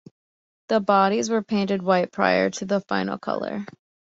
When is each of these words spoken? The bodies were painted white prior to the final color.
The 0.69 0.79
bodies 0.79 1.29
were 1.29 1.43
painted 1.43 1.83
white 1.83 2.11
prior 2.11 2.49
to 2.49 2.65
the 2.65 2.81
final 2.81 3.19
color. 3.19 3.67